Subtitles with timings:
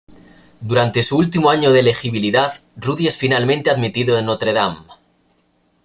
[0.61, 4.79] Durante su último año de elegibilidad, Rudy es finalmente admitido en Notre Dame.